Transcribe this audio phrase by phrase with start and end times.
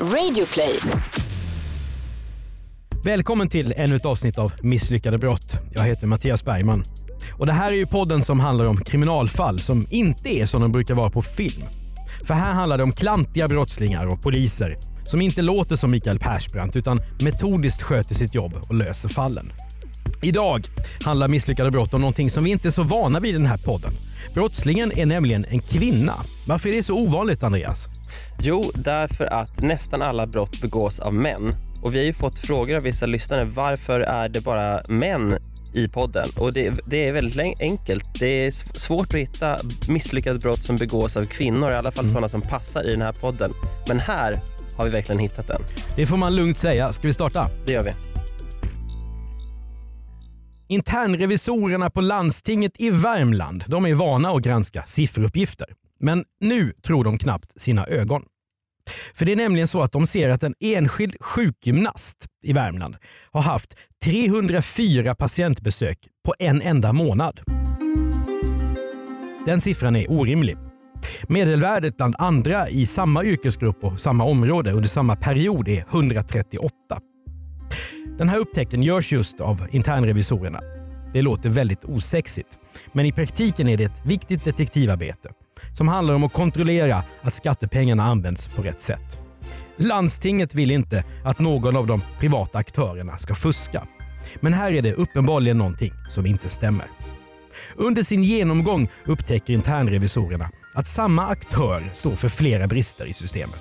[0.00, 0.80] Radioplay.
[3.04, 5.56] Välkommen till ännu ett avsnitt av Misslyckade brott.
[5.72, 6.84] Jag heter Mattias Bergman.
[7.32, 10.72] Och Det här är ju podden som handlar om kriminalfall som inte är som de
[10.72, 11.62] brukar vara på film.
[12.24, 16.76] För här handlar det om klantiga brottslingar och poliser som inte låter som Mikael Persbrandt
[16.76, 19.52] utan metodiskt sköter sitt jobb och löser fallen.
[20.22, 20.66] Idag
[21.04, 23.58] handlar Misslyckade brott om någonting som vi inte är så vana vid i den här
[23.58, 23.92] podden.
[24.34, 26.14] Brottslingen är nämligen en kvinna.
[26.46, 27.88] Varför är det så ovanligt Andreas?
[28.42, 31.54] Jo, därför att nästan alla brott begås av män.
[31.82, 33.44] Och Vi har ju fått frågor av vissa lyssnare.
[33.44, 35.38] Varför är det bara män
[35.74, 36.28] i podden?
[36.38, 38.04] Och Det, det är väldigt enkelt.
[38.18, 39.58] Det är svårt att hitta
[39.88, 41.72] misslyckade brott som begås av kvinnor.
[41.72, 42.12] I alla fall mm.
[42.12, 43.50] sådana som passar i den här podden.
[43.88, 44.40] Men här
[44.76, 45.62] har vi verkligen hittat den.
[45.96, 46.92] Det får man lugnt säga.
[46.92, 47.50] Ska vi starta?
[47.66, 47.92] Det gör vi.
[50.68, 55.66] Internrevisorerna på landstinget i Värmland de är vana att granska sifferuppgifter.
[56.00, 58.22] Men nu tror de knappt sina ögon.
[59.14, 62.96] För det är nämligen så att de ser att en enskild sjukgymnast i Värmland
[63.32, 67.40] har haft 304 patientbesök på en enda månad.
[69.46, 70.56] Den siffran är orimlig.
[71.28, 76.70] Medelvärdet bland andra i samma yrkesgrupp och samma område under samma period är 138.
[78.18, 80.60] Den här upptäckten görs just av internrevisorerna.
[81.12, 82.58] Det låter väldigt osexigt,
[82.92, 85.28] men i praktiken är det ett viktigt detektivarbete
[85.72, 89.18] som handlar om att kontrollera att skattepengarna används på rätt sätt.
[89.76, 93.86] Landstinget vill inte att någon av de privata aktörerna ska fuska.
[94.40, 96.86] Men här är det uppenbarligen någonting som inte stämmer.
[97.74, 103.60] Under sin genomgång upptäcker internrevisorerna att samma aktör står för flera brister i systemet.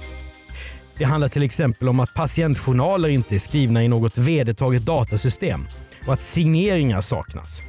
[0.97, 5.67] Det handlar till exempel om att patientjournaler inte är skrivna i något vedertaget datasystem
[6.07, 7.61] och att signeringar saknas.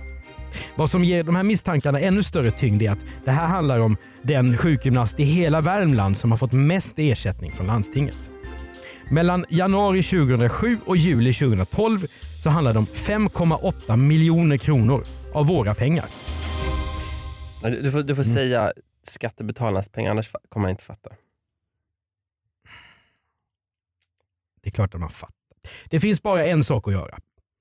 [0.75, 3.97] Vad som ger de här misstankarna ännu större tyngd är att det här handlar om
[4.23, 8.31] den sjukgymnast i hela Värmland som har fått mest ersättning från landstinget.
[9.11, 12.07] Mellan januari 2007 och juli 2012
[12.43, 16.07] så handlar det om 5,8 miljoner kronor av våra pengar.
[17.63, 18.35] Du får, du får mm.
[18.35, 18.73] säga
[19.03, 21.11] skattebetalarnas pengar, annars kommer jag inte fatta.
[24.63, 25.59] Det är klart att man fattar.
[25.91, 27.19] Det finns bara en sak att göra.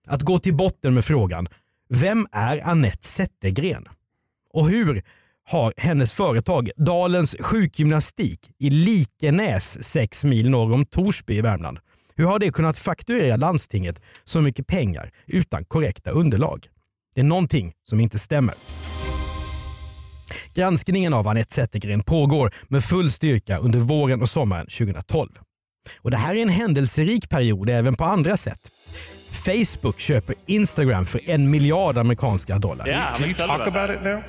[0.07, 1.47] Att gå till botten med frågan
[1.89, 3.87] vem är Annette Zettergren?
[4.53, 5.03] Och hur
[5.47, 11.79] har hennes företag Dalens sjukgymnastik i Likenäs, 6 mil norr om Torsby i Värmland,
[12.15, 16.67] hur har det kunnat fakturera landstinget så mycket pengar utan korrekta underlag?
[17.15, 18.55] Det är någonting som inte stämmer.
[20.53, 25.29] Granskningen av Anette Zettergren pågår med full styrka under våren och sommaren 2012.
[25.97, 28.71] Och Det här är en händelserik period även på andra sätt.
[29.45, 32.87] Facebook köper Instagram för en miljard amerikanska dollar.
[32.87, 34.23] Yeah, Can you talk about it now?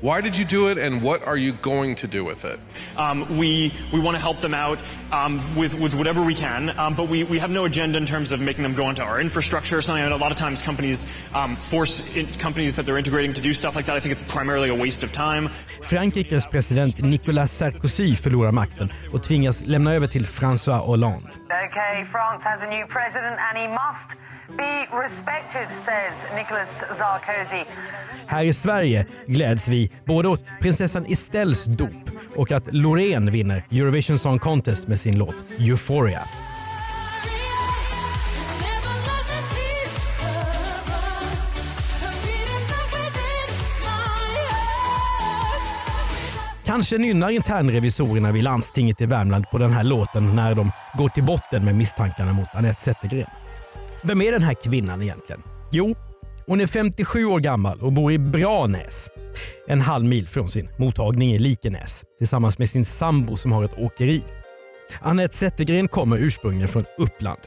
[0.00, 2.60] Why did you do it, and what are you going to do with it?
[2.96, 4.78] Um, we we want to help them out
[5.12, 8.32] um, with with whatever we can, um, but we, we have no agenda in terms
[8.32, 10.04] of making them go into our infrastructure or something.
[10.04, 12.02] And a lot of times, companies um, force
[12.38, 13.96] companies that they're integrating to do stuff like that.
[13.96, 15.48] I think it's primarily a waste of time.
[15.82, 21.28] Frankrikes president Nicolas Sarkozy förlorar makten och tvingas lämna över till François Hollande.
[21.28, 24.18] Okay, France has a new president, and he must
[24.56, 27.64] Be respected, says Nicolas Sarkozy.
[28.26, 34.18] Här i Sverige gläds vi både åt prinsessan Estelles dop och att Loreen vinner Eurovision
[34.18, 36.22] Song Contest med sin låt Euphoria.
[46.64, 51.24] Kanske nynnar internrevisorerna vid landstinget i Värmland på den här låten när de går till
[51.24, 53.30] botten med misstankarna mot Anette Zettergren.
[54.02, 55.42] Vem är den här kvinnan egentligen?
[55.72, 55.96] Jo,
[56.46, 59.08] hon är 57 år gammal och bor i Branäs.
[59.68, 63.78] En halv mil från sin mottagning i Likenäs tillsammans med sin sambo som har ett
[63.78, 64.22] åkeri.
[65.00, 67.40] Anette Zettergren kommer ursprungligen från Uppland.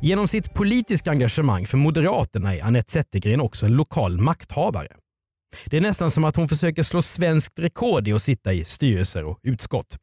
[0.00, 4.88] Genom sitt politiska engagemang för Moderaterna är Anette Zettergren också en lokal makthavare.
[5.64, 9.24] Det är nästan som att hon försöker slå svenskt rekord i att sitta i styrelser
[9.24, 9.98] och utskott.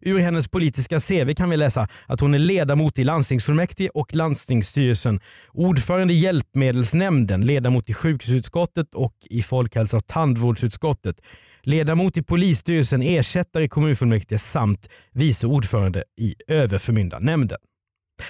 [0.00, 5.20] Ur hennes politiska CV kan vi läsa att hon är ledamot i landstingsfullmäktige och landstingsstyrelsen,
[5.52, 11.16] ordförande i hjälpmedelsnämnden, ledamot i sjukhusutskottet och i folkhälsa och tandvårdsutskottet,
[11.62, 17.58] ledamot i polisstyrelsen, ersättare i kommunfullmäktige samt vice ordförande i överförmyndarnämnden.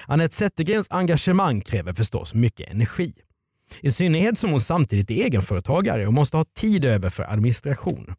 [0.06, 3.12] Anette Zettergrens engagemang kräver förstås mycket energi.
[3.80, 8.14] I synnerhet som hon samtidigt är egenföretagare och måste ha tid över för administration.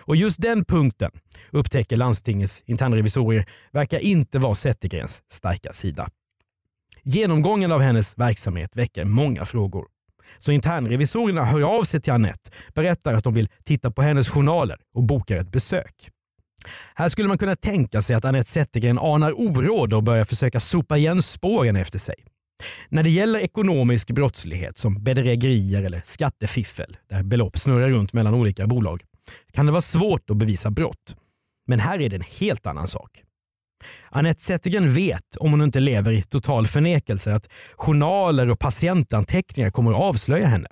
[0.00, 1.10] Och just den punkten
[1.50, 6.08] upptäcker landstingets internrevisorer verkar inte vara Zettergrens starka sida.
[7.02, 9.86] Genomgången av hennes verksamhet väcker många frågor.
[10.38, 14.78] Så internrevisorerna hör av sig till Annette, berättar att de vill titta på hennes journaler
[14.94, 16.10] och bokar ett besök.
[16.94, 20.96] Här skulle man kunna tänka sig att Anette Zettergren anar oråd och börjar försöka sopa
[20.96, 22.14] igen spåren efter sig.
[22.88, 28.66] När det gäller ekonomisk brottslighet som bedrägerier eller skattefiffel, där belopp snurrar runt mellan olika
[28.66, 29.02] bolag,
[29.52, 31.16] kan det vara svårt att bevisa brott.
[31.66, 33.22] Men här är det en helt annan sak.
[34.10, 39.90] Anette Zettergren vet, om hon inte lever i total förnekelse, att journaler och patientanteckningar kommer
[39.90, 40.68] att avslöja henne.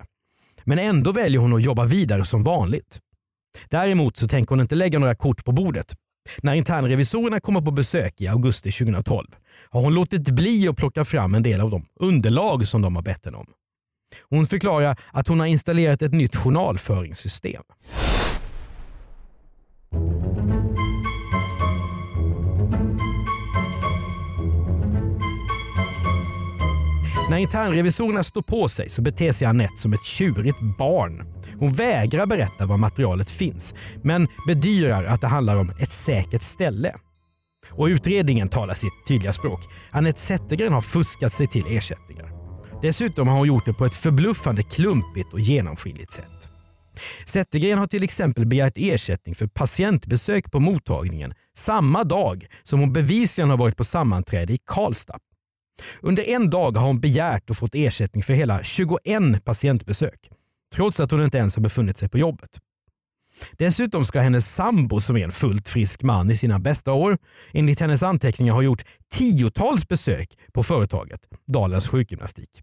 [0.65, 2.99] Men ändå väljer hon att jobba vidare som vanligt.
[3.71, 5.95] Däremot så tänker hon inte lägga några kort på bordet.
[6.43, 9.27] När internrevisorerna kommer på besök i augusti 2012
[9.71, 13.03] har hon låtit bli att plocka fram en del av de underlag som de har
[13.03, 13.47] bett henne om.
[14.31, 17.63] Hon förklarar att hon har installerat ett nytt journalföringssystem.
[27.31, 31.25] När internrevisorerna står på sig så beter sig Anette som ett tjurigt barn.
[31.59, 36.95] Hon vägrar berätta var materialet finns, men bedyrar att det handlar om ett säkert ställe.
[37.71, 39.61] Och utredningen talar sitt tydliga språk.
[39.91, 42.33] Anette Zettergren har fuskat sig till ersättningar.
[42.83, 46.58] Dessutom har hon gjort det på ett förbluffande klumpigt och genomskinligt sätt.
[47.27, 53.51] Zettergren har till exempel begärt ersättning för patientbesök på mottagningen samma dag som hon bevisligen
[53.51, 55.19] har varit på sammanträde i Karlstad.
[56.01, 60.31] Under en dag har hon begärt och fått ersättning för hela 21 patientbesök,
[60.75, 62.51] trots att hon inte ens har befunnit sig på jobbet.
[63.53, 67.19] Dessutom ska hennes sambo, som är en fullt frisk man i sina bästa år,
[67.53, 72.63] enligt hennes anteckningar ha gjort tiotals besök på företaget Dalens sjukgymnastik.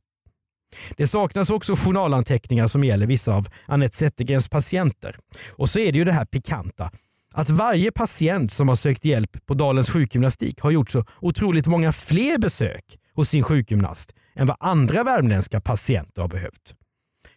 [0.98, 5.18] Det saknas också journalanteckningar som gäller vissa av Anette Zettergrens patienter.
[5.50, 6.92] Och så är det ju det här pikanta
[7.34, 11.94] att varje patient som har sökt hjälp på Dalens sjukgymnastik har gjort så otroligt många
[11.94, 16.76] fler besök hos sin sjukgymnast än vad andra värmländska patienter har behövt.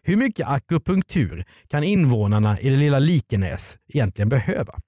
[0.02, 4.78] Hur mycket akupunktur kan invånarna i det lilla Likenäs egentligen behöva?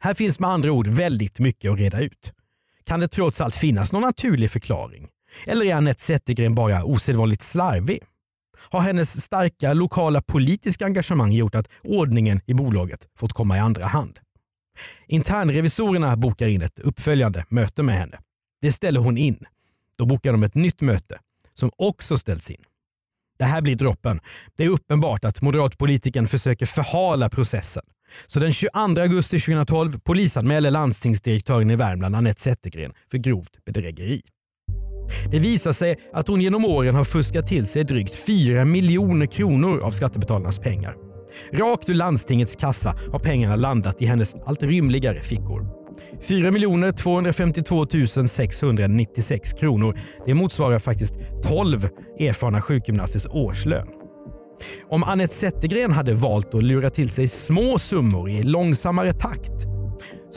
[0.00, 2.32] Här finns med andra ord väldigt mycket att reda ut.
[2.84, 5.08] Kan det trots allt finnas någon naturlig förklaring?
[5.46, 8.02] Eller är Anette Zettergren bara osedvanligt slarvig?
[8.70, 13.86] Har hennes starka lokala politiska engagemang gjort att ordningen i bolaget fått komma i andra
[13.86, 14.18] hand?
[15.06, 18.18] Internrevisorerna bokar in ett uppföljande möte med henne.
[18.60, 19.44] Det ställer hon in.
[19.98, 21.18] Då bokar de ett nytt möte
[21.54, 22.62] som också ställs in.
[23.38, 24.20] Det här blir droppen.
[24.56, 27.82] Det är uppenbart att moderatpolitiken försöker förhala processen.
[28.26, 34.22] Så den 22 augusti 2012 polisanmäler landstingsdirektören i Värmland Anette Zettergren för grovt bedrägeri.
[35.30, 39.80] Det visar sig att hon genom åren har fuskat till sig drygt 4 miljoner kronor
[39.80, 40.94] av skattebetalarnas pengar.
[41.52, 45.76] Rakt ur landstingets kassa har pengarna landat i hennes allt rymligare fickor.
[46.22, 47.86] 4 252
[48.26, 49.98] 696 kronor.
[50.26, 51.14] Det motsvarar faktiskt
[51.44, 51.88] 12
[52.18, 53.86] erfarna sjukgymnasters årslön.
[54.90, 59.75] Om Anette Zettergren hade valt att lura till sig små summor i långsammare takt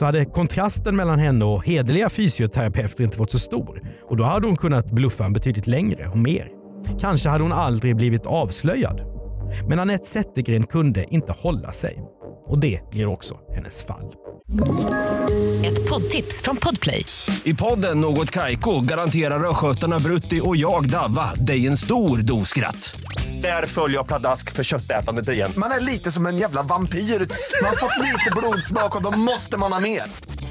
[0.00, 4.46] så hade kontrasten mellan henne och hederliga fysioterapeuter inte varit så stor och då hade
[4.46, 6.48] hon kunnat bluffa betydligt längre och mer.
[7.00, 9.00] Kanske hade hon aldrig blivit avslöjad.
[9.68, 11.98] Men Anette Zettergren kunde inte hålla sig.
[12.46, 14.14] Och det blir också hennes fall.
[15.64, 17.04] Ett poddtips från Podplay.
[17.44, 23.00] I podden Något Kaiko garanterar östgötarna Brutti och jag, Davva, dig en stor dos skratt.
[23.40, 25.52] Där följer jag pladask för köttätandet igen.
[25.56, 26.98] Man är lite som en jävla vampyr.
[26.98, 30.02] Man har fått lite blodsmak och då måste man ha mer.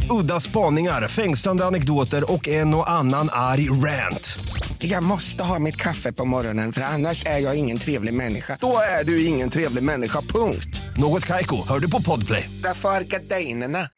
[0.10, 4.40] Udda spaningar, fängslande anekdoter och en och annan arg rant.
[4.80, 8.58] Jag måste ha mitt kaffe på morgonen för annars är jag ingen trevlig människa.
[8.62, 10.82] Då är du ingen trevlig människa, punkt.
[10.98, 12.50] Något Kaiko, hör du på Podplay.
[12.64, 13.90] Därför är gardinerna.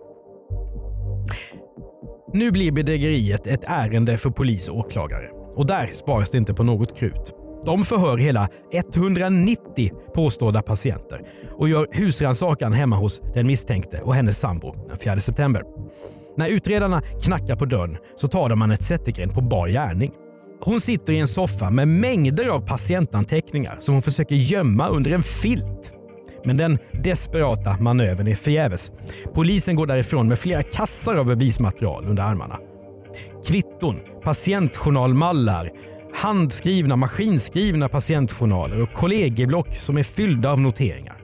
[2.33, 5.29] Nu blir bedrägeriet ett ärende för polis och åklagare.
[5.55, 7.40] Och där sparas det inte på något krut.
[7.65, 14.39] De förhör hela 190 påstådda patienter och gör husrannsakan hemma hos den misstänkte och hennes
[14.39, 15.63] sambo den 4 september.
[16.37, 20.11] När utredarna knackar på dörren så tar de Anette Zettergren på bar gärning.
[20.63, 25.23] Hon sitter i en soffa med mängder av patientanteckningar som hon försöker gömma under en
[25.23, 25.93] filt.
[26.45, 28.91] Men den desperata manövern är förgäves.
[29.33, 32.57] Polisen går därifrån med flera kassar av bevismaterial under armarna.
[33.47, 35.71] Kvitton, patientjournalmallar,
[36.13, 41.21] handskrivna, maskinskrivna patientjournaler och kollegieblock som är fyllda av noteringar.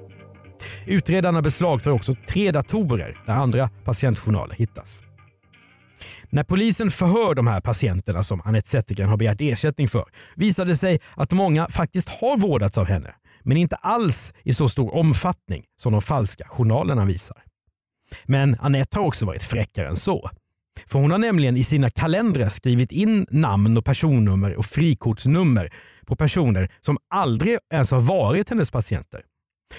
[0.85, 5.01] Utredarna beslagtar också tre datorer där andra patientjournaler hittas.
[6.29, 10.77] När polisen förhör de här patienterna som Anette Zettergren har begärt ersättning för visar det
[10.77, 15.63] sig att många faktiskt har vårdats av henne, men inte alls i så stor omfattning
[15.77, 17.37] som de falska journalerna visar.
[18.25, 20.29] Men Anette har också varit fräckare än så.
[20.85, 25.73] För hon har nämligen i sina kalendrar skrivit in namn och personnummer och frikortsnummer
[26.05, 29.21] på personer som aldrig ens har varit hennes patienter.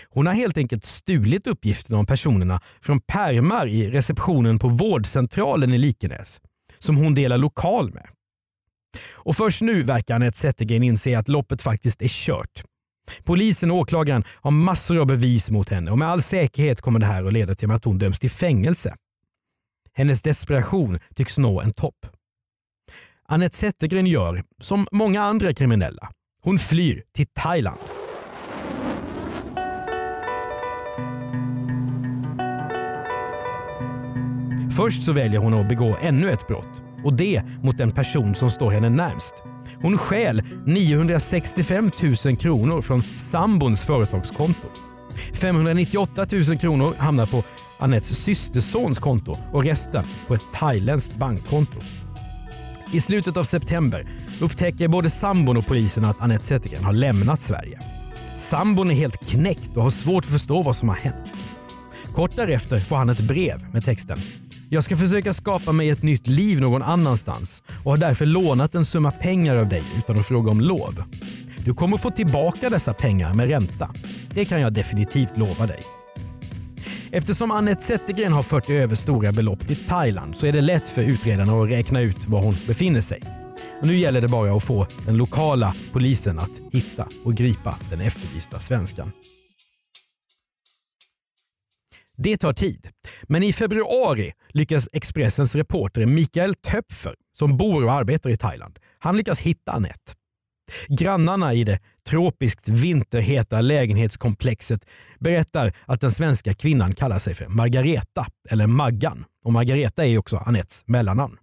[0.08, 5.78] Hon har helt enkelt stulit uppgifterna om personerna från pärmar i receptionen på vårdcentralen i
[5.78, 6.40] Likenäs
[6.78, 8.06] som hon delar lokal med.
[9.12, 12.64] Och först nu verkar Anette Zettergren inse att loppet faktiskt är kört.
[13.24, 17.06] Polisen och åklagaren har massor av bevis mot henne och med all säkerhet kommer det
[17.06, 18.94] här att leda till att hon döms till fängelse.
[19.98, 22.06] Hennes desperation tycks nå en topp.
[23.28, 26.10] Anette Zettergren gör som många andra kriminella.
[26.42, 27.78] Hon flyr till Thailand.
[34.76, 38.50] Först så väljer hon att begå ännu ett brott och det mot den person som
[38.50, 39.34] står henne närmst.
[39.82, 41.90] Hon stjäl 965
[42.24, 44.87] 000 kronor från sambons företagskonto.
[45.32, 47.44] 598 000 kronor hamnar på
[47.78, 51.80] Anettes systersons konto och resten på ett thailändskt bankkonto.
[52.92, 54.06] I slutet av september
[54.40, 57.80] upptäcker både sambon och polisen att Anette Zettergren har lämnat Sverige.
[58.36, 61.32] Sambon är helt knäckt och har svårt att förstå vad som har hänt.
[62.14, 64.20] Kort därefter får han ett brev med texten
[64.70, 68.84] “Jag ska försöka skapa mig ett nytt liv någon annanstans och har därför lånat en
[68.84, 71.04] summa pengar av dig utan att fråga om lov.
[71.68, 73.90] Du kommer få tillbaka dessa pengar med ränta.
[74.34, 75.82] Det kan jag definitivt lova dig.”
[77.10, 81.02] Eftersom Anette Zettergren har fört över stora belopp till Thailand så är det lätt för
[81.02, 83.22] utredarna att räkna ut var hon befinner sig.
[83.80, 88.00] Och nu gäller det bara att få den lokala polisen att hitta och gripa den
[88.00, 89.12] efterlysta svenskan.
[92.16, 92.88] Det tar tid,
[93.22, 99.16] men i februari lyckas Expressens reporter Mikael Töpfer, som bor och arbetar i Thailand, han
[99.16, 100.17] lyckas hitta Anette.
[100.88, 104.86] Grannarna i det tropiskt vinterheta lägenhetskomplexet
[105.18, 109.24] berättar att den svenska kvinnan kallar sig för Margareta, eller Maggan.
[109.44, 111.36] Och Margareta är också Anettes mellannamn.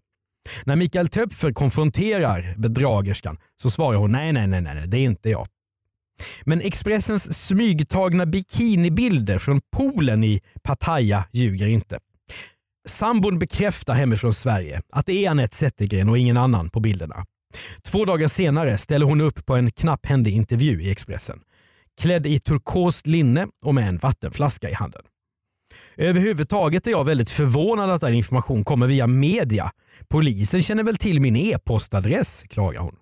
[0.63, 5.29] När Mikael Töpfer konfronterar bedragerskan så svarar hon nej, nej, nej, nej, det är inte
[5.29, 5.47] jag.
[6.43, 11.99] Men Expressens smygtagna bikinibilder från poolen i Pattaya ljuger inte.
[12.87, 17.25] Sambon bekräftar hemifrån Sverige att det är Anette Zettergren och ingen annan på bilderna.
[17.83, 21.39] Två dagar senare ställer hon upp på en knapphändig intervju i Expressen.
[22.01, 25.01] Klädd i turkost linne och med en vattenflaska i handen.
[25.97, 29.71] Överhuvudtaget är jag väldigt förvånad att den information kommer via media.
[30.09, 32.95] Polisen känner väl till min e-postadress, klagar hon.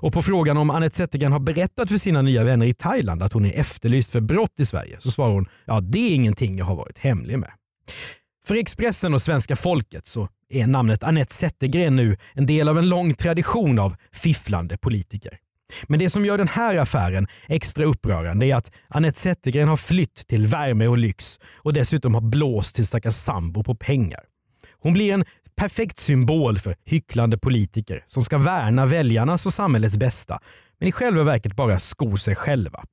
[0.00, 3.32] Och på frågan om Anette Zettergren har berättat för sina nya vänner i Thailand att
[3.32, 6.64] hon är efterlyst för brott i Sverige så svarar hon ja det är ingenting jag
[6.64, 7.50] har varit hemlig med.
[8.46, 12.88] För Expressen och svenska folket så är namnet Anette Zettergren nu en del av en
[12.88, 15.38] lång tradition av fifflande politiker.
[15.82, 20.26] Men det som gör den här affären extra upprörande är att Anette Zettergren har flytt
[20.26, 24.20] till värme och lyx och dessutom har blåst till stackars sambo på pengar.
[24.80, 25.24] Hon blir en
[25.56, 30.40] perfekt symbol för hycklande politiker som ska värna väljarnas och samhällets bästa
[30.78, 32.84] men i själva verket bara skor sig själva.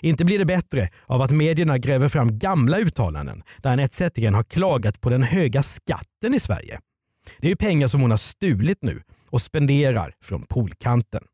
[0.00, 4.42] Inte blir det bättre av att medierna gräver fram gamla uttalanden där Anette Zettergren har
[4.42, 6.80] klagat på den höga skatten i Sverige.
[7.38, 11.24] Det är ju pengar som hon har stulit nu och spenderar från poolkanten.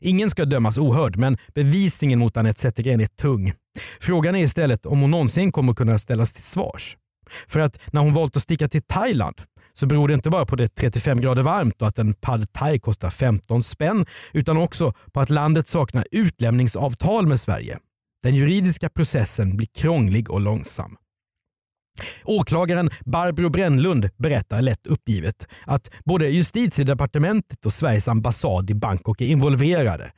[0.00, 3.52] Ingen ska dömas ohörd, men bevisningen mot Anette Zettergren är tung.
[4.00, 6.96] Frågan är istället om hon någonsin kommer kunna ställas till svars.
[7.46, 9.42] För att när hon valt att sticka till Thailand
[9.78, 12.78] så beror det inte bara på det 35 grader varmt och att en pad thai
[12.78, 17.78] kostar 15 spänn utan också på att landet saknar utlämningsavtal med Sverige.
[18.22, 20.96] Den juridiska processen blir krånglig och långsam.
[22.24, 29.26] Åklagaren Barbro Brännlund berättar lätt uppgivet att både justitiedepartementet och Sveriges ambassad i Bangkok är
[29.26, 30.12] involverade.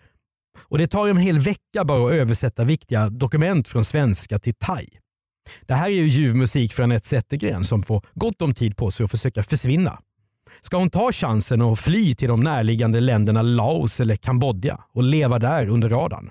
[0.58, 4.88] Och Det tar en hel vecka bara att översätta viktiga dokument från svenska till thai.
[5.66, 8.90] Det här är ju ljuv musik för Anette Zettergren som får gott om tid på
[8.90, 9.98] sig att försöka försvinna.
[10.60, 15.38] Ska hon ta chansen och fly till de närliggande länderna Laos eller Kambodja och leva
[15.38, 16.30] där under radarn?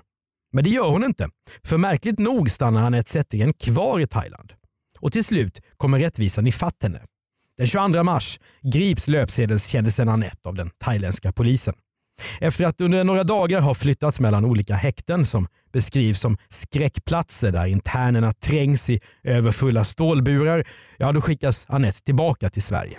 [0.52, 1.28] Men det gör hon inte,
[1.64, 4.52] för märkligt nog stannar Anette Zettergren kvar i Thailand.
[4.98, 7.00] Och till slut kommer rättvisan ifatt henne.
[7.56, 11.74] Den 22 mars grips löpsedelskändisen Anette av den thailändska polisen.
[12.40, 17.66] Efter att under några dagar ha flyttats mellan olika häkten som beskrivs som skräckplatser där
[17.66, 20.64] internerna trängs i överfulla stålburar,
[20.96, 22.98] ja då skickas Anette tillbaka till Sverige.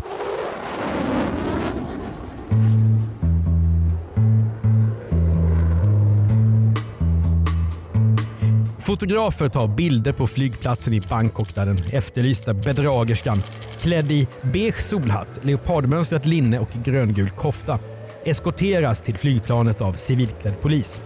[8.80, 13.42] Fotografer tar bilder på flygplatsen i Bangkok där den efterlysta bedragerskan
[13.80, 17.80] klädd i beige solhatt, leopardmönstrat linne och gröngul kofta
[18.26, 21.02] eskorteras till flygplanet av civilklädd polis.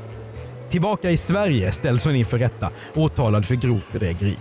[0.69, 4.38] Tillbaka i Sverige ställs hon inför rätta åtalad för grovt bedrägeri.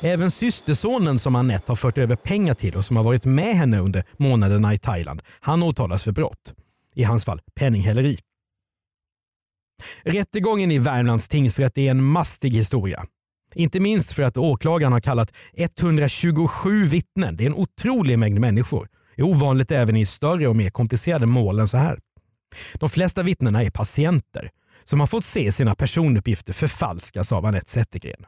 [0.00, 3.78] Även systersonen som Annette har fört över pengar till och som har varit med henne
[3.78, 6.54] under månaderna i Thailand, han åtalas för brott.
[6.94, 8.18] I hans fall penninghäleri.
[10.02, 13.04] Rättegången i Värmlands tingsrätt är en mastig historia.
[13.56, 17.36] Inte minst för att åklagaren har kallat 127 vittnen.
[17.36, 18.88] Det är en otrolig mängd människor.
[19.16, 21.98] Det är ovanligt även i större och mer komplicerade mål än så här.
[22.74, 24.50] De flesta vittnena är patienter
[24.84, 28.26] som har fått se sina personuppgifter förfalskas av Anette Zettergren.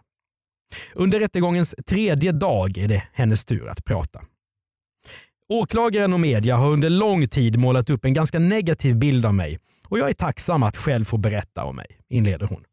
[0.94, 4.20] Under rättegångens tredje dag är det hennes tur att prata.
[5.49, 9.58] Åklagaren och media har under lång tid målat upp en ganska negativ bild av mig
[9.88, 12.64] och jag är tacksam att själv få berätta om mig, inleder hon.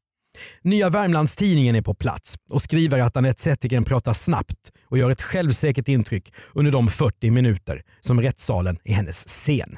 [0.62, 5.22] Nya Värmlandstidningen är på plats och skriver att Anette Zettergren pratar snabbt och gör ett
[5.22, 9.78] självsäkert intryck under de 40 minuter som rättssalen är hennes scen.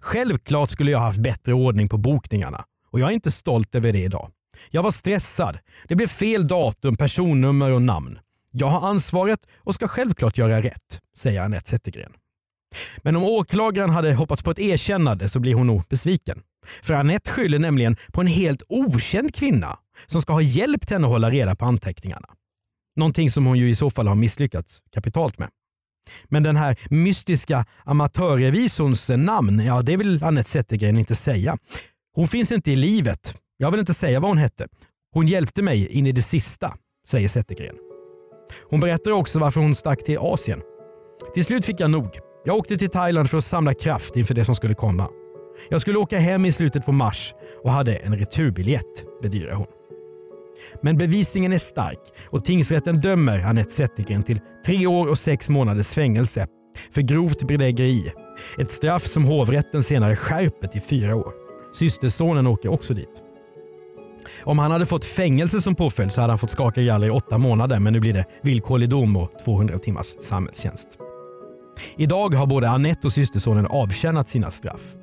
[0.00, 4.02] Självklart skulle jag haft bättre ordning på bokningarna och jag är inte stolt över det
[4.02, 4.30] idag.
[4.70, 5.58] Jag var stressad.
[5.88, 8.18] Det blev fel datum, personnummer och namn.
[8.50, 12.12] Jag har ansvaret och ska självklart göra rätt, säger Anette Zettergren.
[12.98, 16.42] Men om åklagaren hade hoppats på ett erkännande så blir hon nog besviken.
[16.82, 21.12] För Anette skyller nämligen på en helt okänd kvinna som ska ha hjälpt henne att
[21.12, 22.28] hålla reda på anteckningarna.
[22.96, 25.48] Någonting som hon ju i så fall har misslyckats kapitalt med.
[26.24, 31.56] Men den här mystiska amatörrevisorns namn, ja det vill Anette Zettergren inte säga.
[32.14, 33.34] Hon finns inte i livet.
[33.56, 34.66] Jag vill inte säga vad hon hette.
[35.14, 36.74] Hon hjälpte mig in i det sista,
[37.08, 37.76] säger Zettergren.
[38.70, 40.60] Hon berättar också varför hon stack till Asien.
[41.34, 42.18] Till slut fick jag nog.
[42.44, 45.08] Jag åkte till Thailand för att samla kraft inför det som skulle komma.
[45.68, 47.34] Jag skulle åka hem i slutet på mars
[47.64, 49.66] och hade en returbiljett, bedyrar hon.
[50.82, 52.00] Men bevisningen är stark
[52.30, 56.46] och tingsrätten dömer Anette Zettergren till tre år och sex månaders fängelse
[56.90, 58.12] för grovt bedrägeri.
[58.58, 61.32] Ett straff som hovrätten senare skärper till fyra år.
[61.72, 63.22] Systersonen åker också dit.
[64.44, 67.38] Om han hade fått fängelse som påföljd så hade han fått skaka galler i åtta
[67.38, 70.88] månader men nu blir det villkorlig dom och 200 timmars samhällstjänst.
[71.96, 74.94] Idag har både Annette och systersonen avtjänat sina straff.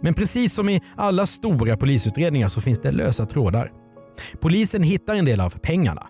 [0.00, 3.70] Men precis som i alla stora polisutredningar så finns det lösa trådar.
[4.40, 6.06] Polisen hittar en del av pengarna.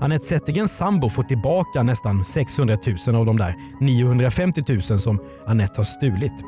[0.00, 2.76] Anette Zettergrens sambo får tillbaka nästan 600
[3.06, 6.44] 000 av de där 950 000 som Anette har stulit.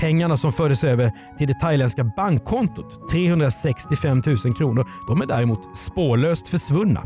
[0.00, 6.48] Pengarna som fördes över till det thailändska bankkontot, 365 000 kronor, de är däremot spårlöst
[6.48, 7.02] försvunna.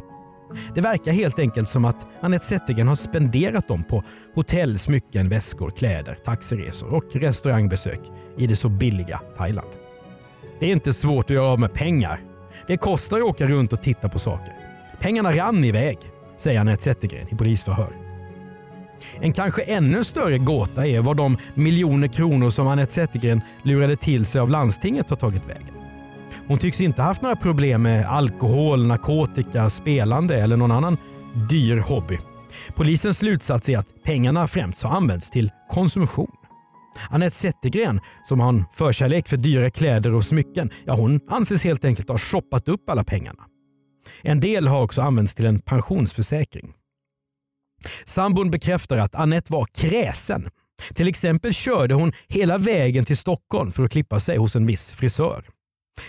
[0.74, 5.70] Det verkar helt enkelt som att Anette Zettergren har spenderat dem på hotell, smycken, väskor,
[5.70, 8.00] kläder, taxiresor och restaurangbesök
[8.38, 9.68] i det så billiga Thailand.
[10.60, 12.20] Det är inte svårt att göra av med pengar.
[12.66, 14.52] Det kostar att åka runt och titta på saker.
[15.00, 15.98] Pengarna rann iväg,
[16.36, 17.92] säger Anette Zettergren i polisförhör.
[19.20, 24.26] En kanske ännu större gåta är var de miljoner kronor som Anette Zettergren lurade till
[24.26, 25.81] sig av landstinget har tagit vägen.
[26.46, 30.98] Hon tycks inte haft några problem med alkohol, narkotika, spelande eller någon annan
[31.50, 32.18] dyr hobby.
[32.74, 36.32] Polisens slutsats är att pengarna främst har använts till konsumtion.
[37.10, 41.84] Anette Zettergren, som har en förkärlek för dyra kläder och smycken, ja hon anses helt
[41.84, 43.42] enkelt ha shoppat upp alla pengarna.
[44.22, 46.72] En del har också använts till en pensionsförsäkring.
[48.04, 50.48] Sambon bekräftar att Annette var kräsen.
[50.94, 54.90] Till exempel körde hon hela vägen till Stockholm för att klippa sig hos en viss
[54.90, 55.44] frisör.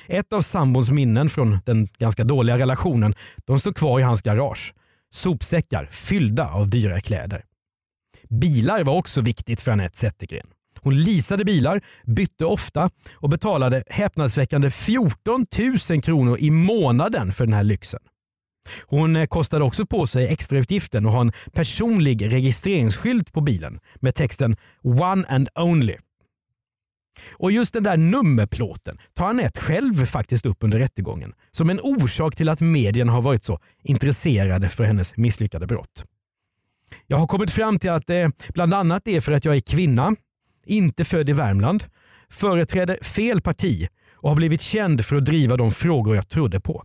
[0.07, 3.15] Ett av sambons minnen från den ganska dåliga relationen
[3.45, 4.73] de står kvar i hans garage.
[5.11, 7.43] Sopsäckar fyllda av dyra kläder.
[8.29, 10.47] Bilar var också viktigt för Anette Zettergren.
[10.81, 15.45] Hon leasade bilar, bytte ofta och betalade häpnadsväckande 14
[15.89, 17.99] 000 kronor i månaden för den här lyxen.
[18.87, 24.15] Hon eh, kostade också på sig extrautgiften att ha en personlig registreringsskylt på bilen med
[24.15, 25.95] texten “One and Only”.
[27.31, 32.35] Och just den där nummerplåten tar Anette själv faktiskt upp under rättegången som en orsak
[32.35, 36.05] till att medierna har varit så intresserade för hennes misslyckade brott.
[37.07, 40.15] Jag har kommit fram till att det bland annat är för att jag är kvinna,
[40.65, 41.83] inte född i Värmland,
[42.29, 46.83] företräder fel parti och har blivit känd för att driva de frågor jag trodde på.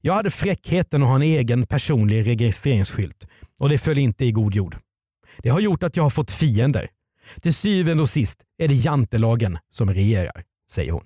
[0.00, 3.26] Jag hade fräckheten att ha en egen personlig registreringsskylt
[3.58, 4.76] och det föll inte i god jord.
[5.38, 6.88] Det har gjort att jag har fått fiender.
[7.40, 11.04] Till syvende och sist är det jantelagen som regerar, säger hon.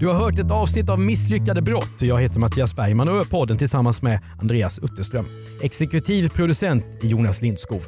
[0.00, 1.92] Du har hört ett avsnitt av Misslyckade brott.
[2.00, 5.26] Jag heter Mattias Bergman och är podden tillsammans med Andreas Utterström.
[5.62, 7.82] Exekutiv producent är Jonas Lindskov.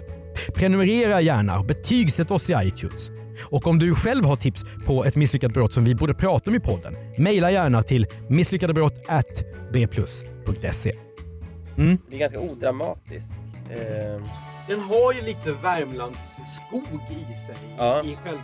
[0.55, 3.11] Prenumerera gärna och betygsätt oss i iTunes.
[3.51, 6.57] Och om du själv har tips på ett misslyckat brott som vi borde prata om
[6.57, 10.93] i podden, mejla gärna till misslyckadebrott@bplus.se.
[11.79, 11.99] Mm.
[12.11, 13.31] Det är ganska odramatisk.
[13.71, 14.23] Eh...
[14.69, 18.05] Den har ju lite Värmlands skog i sig ja.
[18.05, 18.43] i själva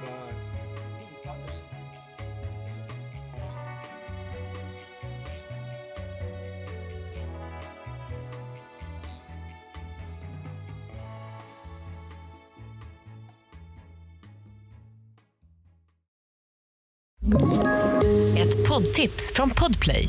[18.39, 20.09] Ett poddtips från Podplay.